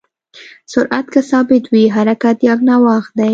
[0.71, 3.29] سرعت که ثابت وي، حرکت یکنواخت دی.